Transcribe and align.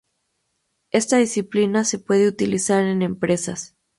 Esta 0.89 1.17
disciplina 1.17 1.83
se 1.83 1.99
puede 1.99 2.27
utilizar 2.27 2.83
en 2.85 3.03
empresas. 3.03 3.75